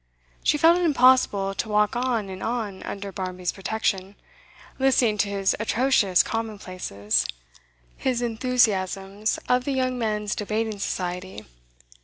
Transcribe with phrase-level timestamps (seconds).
[0.43, 4.15] She felt it impossible to walk on and on under Barmby's protection,
[4.79, 7.27] listening to his atrocious commonplaces,
[7.97, 11.45] his enthusiasms of the Young Men's Debating Society.